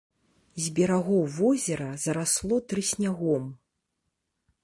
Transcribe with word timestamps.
З 0.67 0.71
берагоў 0.79 1.19
возера 1.39 1.89
зарасло 2.05 2.57
трыснягом. 2.73 3.43